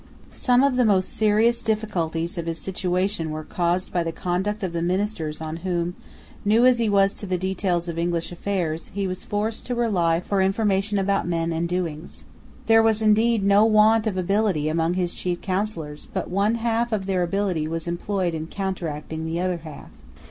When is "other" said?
19.39-19.57